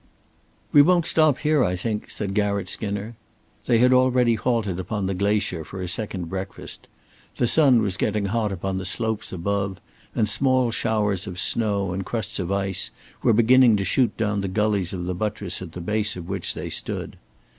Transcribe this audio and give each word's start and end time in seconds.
"We 0.71 0.81
won't 0.81 1.05
stop 1.05 1.37
here, 1.37 1.63
I 1.63 1.75
think," 1.75 2.09
said 2.09 2.33
Garratt 2.33 2.67
Skinner. 2.67 3.13
They 3.67 3.77
had 3.77 3.93
already 3.93 4.33
halted 4.33 4.79
upon 4.79 5.05
the 5.05 5.13
glacier 5.13 5.63
for 5.63 5.79
a 5.79 5.87
second 5.87 6.27
breakfast. 6.27 6.87
The 7.35 7.45
sun 7.45 7.83
was 7.83 7.97
getting 7.97 8.25
hot 8.25 8.51
upon 8.51 8.79
the 8.79 8.85
slopes 8.85 9.31
above, 9.31 9.79
and 10.15 10.27
small 10.27 10.71
showers 10.71 11.27
of 11.27 11.37
snow 11.39 11.91
and 11.93 12.03
crusts 12.03 12.39
of 12.39 12.51
ice 12.51 12.89
were 13.21 13.31
beginning 13.31 13.75
to 13.77 13.85
shoot 13.85 14.17
down 14.17 14.41
the 14.41 14.47
gullies 14.47 14.91
of 14.91 15.03
the 15.03 15.13
buttress 15.13 15.61
at 15.61 15.73
the 15.73 15.81
base 15.81 16.15
of 16.15 16.27
which 16.27 16.55
they 16.55 16.71
stood. 16.71 17.17